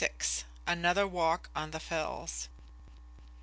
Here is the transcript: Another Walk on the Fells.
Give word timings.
Another 0.65 1.05
Walk 1.07 1.51
on 1.55 1.69
the 1.69 1.79
Fells. 1.79 2.49